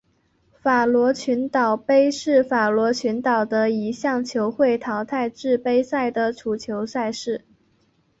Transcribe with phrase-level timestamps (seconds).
[0.63, 7.45] 法罗群岛杯是法罗群岛的一项球会淘汰制杯赛的足球赛事。